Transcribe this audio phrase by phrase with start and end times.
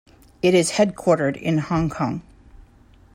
[0.41, 2.23] It is headquartered in Hong Kong.